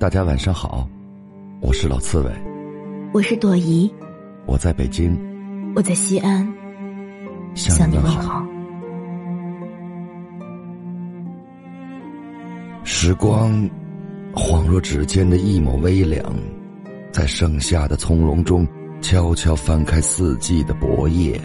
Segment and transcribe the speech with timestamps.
[0.00, 0.88] 大家晚上好，
[1.60, 2.32] 我是老刺猬，
[3.12, 3.92] 我是朵颐，
[4.46, 5.14] 我在北京，
[5.76, 6.50] 我在西安，
[7.54, 8.42] 向你问好。
[12.82, 13.52] 时光
[14.32, 16.34] 恍若指尖的一抹微凉，
[17.12, 18.66] 在盛夏的从容中
[19.02, 21.38] 悄悄翻开四季的薄叶。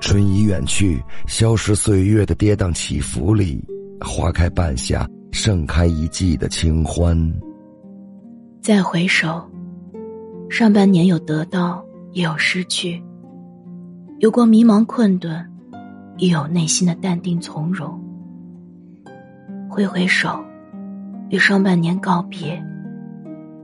[0.00, 3.64] 春已远去，消失岁月的跌宕起伏里，
[4.00, 5.06] 花开半夏，
[5.42, 7.16] 盛开一季的清欢。
[8.60, 9.42] 再回首，
[10.50, 11.82] 上半年有得到，
[12.12, 13.02] 也有失去；
[14.18, 15.42] 有过迷茫困顿，
[16.18, 17.98] 也有内心的淡定从容。
[19.66, 20.38] 挥挥手，
[21.30, 22.62] 与上半年告别；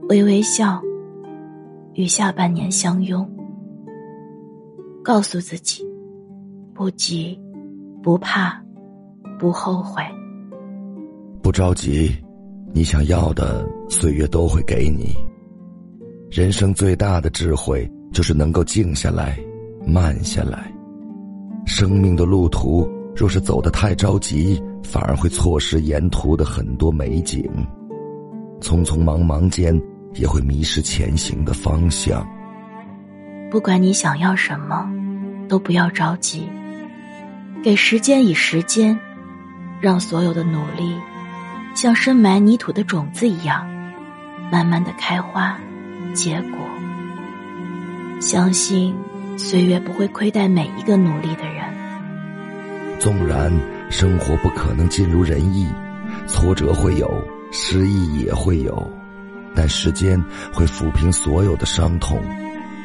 [0.09, 0.81] 微微笑，
[1.93, 3.23] 与下半年相拥。
[5.03, 5.85] 告诉自己。
[6.73, 7.39] 不急，
[8.01, 8.59] 不怕，
[9.37, 10.01] 不后悔，
[11.47, 12.13] 不着急。
[12.73, 15.15] 你想要的，岁月都会给你。
[16.29, 19.39] 人生最大的智慧，就是能够静下来，
[19.85, 20.69] 慢下来。
[21.65, 27.49] 生命的路途，若是走得太着急，反而会错失沿途的很多美景。
[28.59, 29.81] 匆匆忙忙间，
[30.15, 32.27] 也会迷失前行的方向。
[33.49, 34.85] 不管你想要什么，
[35.47, 36.45] 都不要着急。
[37.63, 38.99] 给时间以时间，
[39.79, 40.93] 让所有的努力，
[41.77, 43.63] 像深埋泥土的种子一样，
[44.51, 45.55] 慢慢的开花
[46.15, 46.57] 结果。
[48.19, 48.95] 相信
[49.37, 51.63] 岁月不会亏待每一个努力的人。
[52.97, 53.53] 纵然
[53.91, 55.67] 生活不可能尽如人意，
[56.25, 58.91] 挫折会有，失意也会有，
[59.53, 60.19] 但时间
[60.51, 62.19] 会抚平所有的伤痛，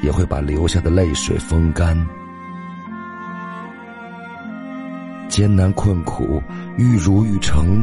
[0.03, 1.97] 也会把流下的泪水风干。
[5.31, 6.43] 艰难困苦，
[6.77, 7.83] 玉如玉成，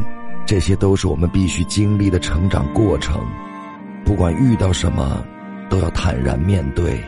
[0.50, 3.24] 这些都是我们必须经历的成长过程。
[4.04, 5.24] 不管遇到什么，
[5.68, 7.00] 都要坦然面对，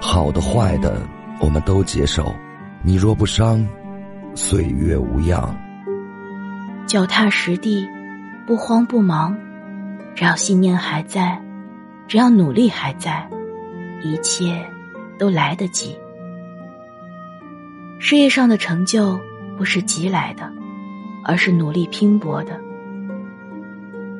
[0.00, 1.00] 好的坏的，
[1.38, 2.34] 我们都接受。
[2.82, 3.64] 你若不伤，
[4.34, 5.56] 岁月无恙。
[6.88, 7.86] 脚踏实地，
[8.48, 9.38] 不慌不忙，
[10.16, 11.40] 只要信念还在，
[12.08, 13.30] 只要努力还在，
[14.02, 14.60] 一切
[15.20, 15.96] 都来得及。
[18.00, 19.20] 事业上的成就。
[19.56, 20.52] 不是急来的，
[21.28, 22.52] 而是努力拼搏的；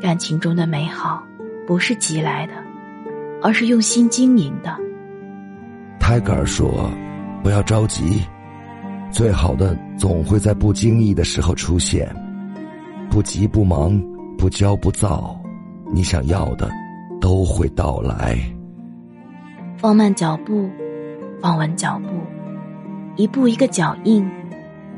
[0.00, 1.22] 感情中的美好，
[1.64, 2.54] 不是急来的，
[3.40, 4.76] 而是用心经营的。
[6.00, 6.90] 泰戈尔说
[7.44, 8.24] ：“不要着急，
[9.12, 12.12] 最好的总会在不经意的时候出现。
[13.08, 14.02] 不急不忙，
[14.36, 15.40] 不骄不躁，
[15.92, 16.68] 你想要的
[17.20, 18.36] 都会到来。
[19.76, 20.68] 放慢脚步，
[21.40, 22.08] 放稳脚步，
[23.14, 24.28] 一步一个脚印。”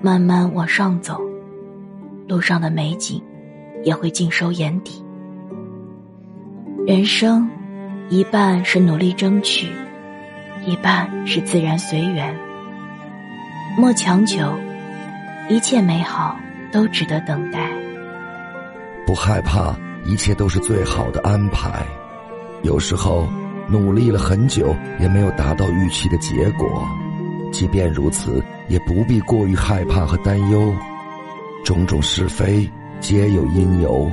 [0.00, 1.20] 慢慢往上走，
[2.28, 3.22] 路上的美景
[3.82, 5.02] 也会尽收眼底。
[6.86, 7.48] 人生
[8.10, 9.68] 一半是努力争取，
[10.64, 12.36] 一半是自然随缘。
[13.78, 14.52] 莫强求，
[15.48, 16.36] 一切美好
[16.70, 17.70] 都值得等待。
[19.06, 19.74] 不害怕，
[20.04, 21.82] 一切都是最好的安排。
[22.62, 23.26] 有时候
[23.70, 26.86] 努力了很久，也没有达到预期的结果。
[27.52, 30.74] 即便如此，也不必过于害怕和担忧。
[31.64, 32.68] 种种是非
[33.00, 34.10] 皆有因由，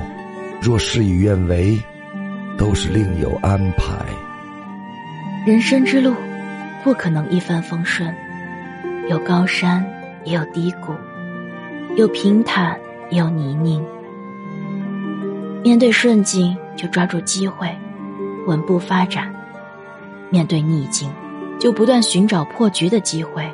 [0.60, 1.78] 若事与愿违，
[2.58, 3.94] 都是另有安排。
[5.46, 6.14] 人生之路，
[6.84, 8.14] 不可能一帆风顺，
[9.08, 9.84] 有高山
[10.24, 10.92] 也有低谷，
[11.96, 12.78] 有平坦
[13.10, 13.82] 也有泥泞。
[15.62, 17.68] 面对顺境，就抓住机会，
[18.46, 19.24] 稳步发展；
[20.30, 21.10] 面对逆境。
[21.58, 23.50] 就不断寻找破局的机会，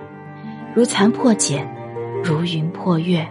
[0.75, 1.65] 如残破茧，
[2.25, 3.25] 如云破月。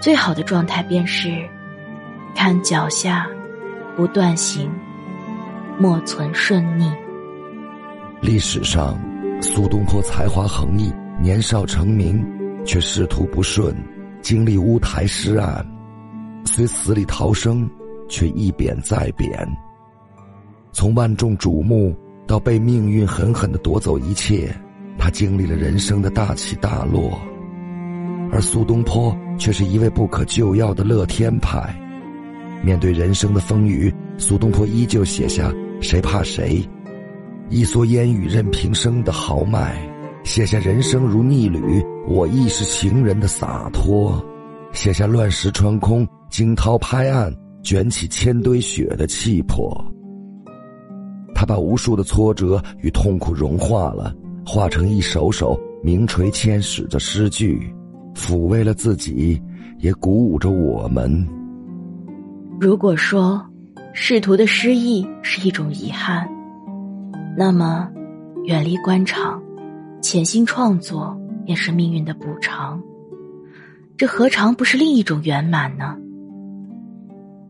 [0.00, 1.46] 最好的状态便是
[2.34, 3.26] 看脚下，
[3.94, 4.70] 不断行，
[5.78, 6.90] 莫存顺逆。
[8.22, 8.98] 历史上，
[9.42, 10.90] 苏东坡才华横溢，
[11.20, 12.24] 年少成名，
[12.64, 13.76] 却仕途不顺，
[14.22, 15.66] 经历乌台诗案，
[16.46, 17.68] 虽死里逃生，
[18.08, 19.30] 却一贬再贬，
[20.72, 21.94] 从万众瞩目。
[22.26, 24.54] 到被命运狠狠的夺走一切，
[24.96, 27.20] 他经历了人生的大起大落，
[28.32, 31.74] 而苏东坡却是一位不可救药的乐天派。
[32.62, 36.62] 面对人生的风雨，苏东坡依旧写下“谁怕谁，
[37.48, 39.80] 一蓑烟雨任平生”的豪迈，
[40.24, 44.22] 写下“人生如逆旅，我亦是行人”的洒脱，
[44.72, 49.84] 写下“乱石穿空，惊涛拍岸，卷起千堆雪”的气魄。
[51.34, 57.74] 他把无数的挫折与痛苦融化了，化成一首首名垂千史的诗句，
[58.20, 59.40] 抚慰了自己，
[59.78, 61.26] 也鼓舞着我们。
[62.60, 63.42] 如果说
[63.94, 66.28] 仕途的失意是一种遗憾，
[67.34, 67.88] 那么
[68.44, 69.42] 远离官场，
[70.02, 72.80] 潜心创作便是命运的补偿。
[73.96, 75.96] 这何尝不是另一种圆满呢？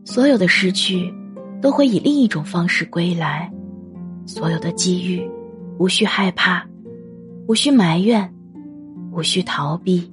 [0.05, 1.13] 所有的失去，
[1.61, 3.47] 都会以另一种方式归来；
[4.25, 5.29] 所有的机遇，
[5.77, 6.65] 无需害怕，
[7.47, 8.33] 无需埋怨，
[9.11, 10.10] 无需逃避，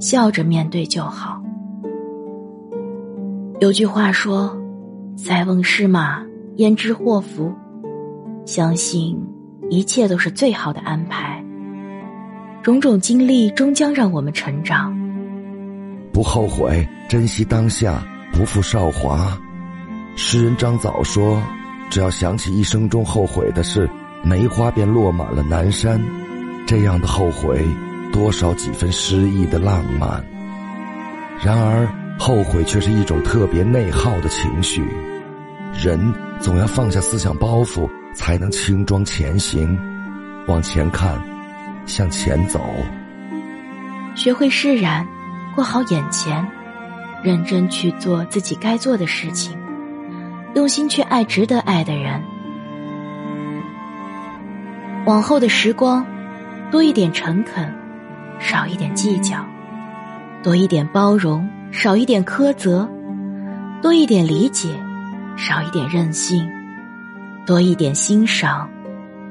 [0.00, 1.40] 笑着面对就好。
[3.60, 4.58] 有句话说
[5.16, 6.24] ：“塞翁失马，
[6.56, 7.52] 焉知祸福。”
[8.46, 9.16] 相信
[9.68, 11.44] 一切都是最好的安排。
[12.62, 14.96] 种种经历终将让我们成长。
[16.12, 18.02] 不后悔，珍惜当下。
[18.32, 19.36] 不负韶华，
[20.14, 21.42] 诗人张枣说
[21.90, 23.90] ：“只要想起一生中后悔的事，
[24.22, 26.00] 梅花便落满了南山。
[26.64, 27.66] 这样的后悔，
[28.12, 30.24] 多少几分诗意的浪漫。
[31.44, 34.84] 然而，后悔却是一种特别内耗的情绪。
[35.74, 39.78] 人总要放下思想包袱，才能轻装前行，
[40.46, 41.20] 往前看，
[41.86, 42.60] 向前走。
[44.14, 45.06] 学会释然，
[45.54, 46.46] 过好眼前。”
[47.22, 49.54] 认真去做自己该做的事情，
[50.54, 52.22] 用心去爱值得爱的人。
[55.04, 56.06] 往后的时光，
[56.70, 57.74] 多一点诚恳，
[58.40, 59.44] 少一点计较；
[60.42, 62.88] 多一点包容，少一点苛责；
[63.80, 64.68] 多一点理解，
[65.36, 66.44] 少一点任性；
[67.46, 68.68] 多一点欣赏，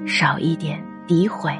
[0.05, 1.51] 少一点诋毁。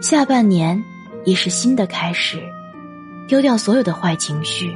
[0.00, 0.82] 下半年
[1.24, 2.42] 已是新的开始。
[3.28, 4.74] 丢掉所有的坏情绪，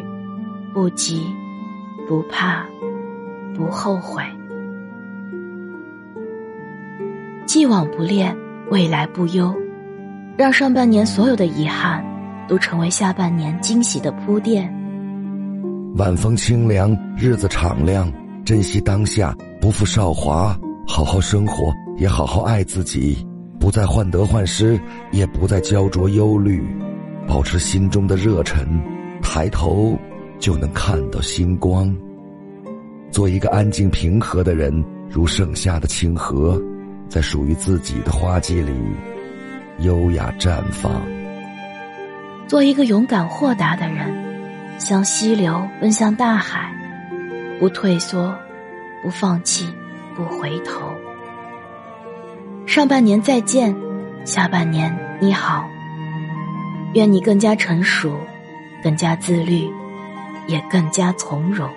[0.75, 1.27] 不急，
[2.07, 2.67] 不怕，
[3.57, 4.23] 不后悔。
[7.47, 8.37] 既往不恋，
[8.71, 9.57] 未来不忧，
[10.37, 12.03] 让上半年所有的遗憾，
[12.49, 14.73] 都成为下半年惊喜的铺垫。
[15.97, 18.11] 晚风清凉，日子敞亮，
[18.45, 23.27] 珍惜当下，不负韶华，好好生活，也好好爱自己，
[23.61, 24.81] 不再患得患失，
[25.11, 26.65] 也不再焦灼忧虑。
[27.29, 28.67] 保持心中的热忱，
[29.21, 29.97] 抬头
[30.39, 31.95] 就能看到星光。
[33.11, 36.61] 做一个安静平和的人，如盛夏的清河，
[37.07, 38.73] 在属于自己的花季里
[39.79, 41.03] 优雅绽放。
[42.47, 44.15] 做一个勇敢豁达的人，
[44.79, 46.73] 向溪流奔向大海，
[47.59, 48.37] 不退缩，
[49.03, 49.67] 不放弃，
[50.15, 50.93] 不回头。
[52.67, 53.75] 上半年再见，
[54.25, 55.67] 下半年你好。
[56.95, 58.15] 愿你更加成熟，
[58.83, 59.67] 更加自律，
[60.47, 61.69] 也更加从容。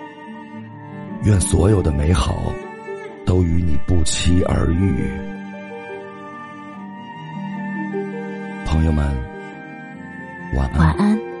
[1.22, 2.52] 愿所有的美好
[3.24, 5.10] 都与你不期而遇。
[8.76, 9.10] 朋友们，
[10.54, 10.68] 晚
[10.98, 11.35] 安。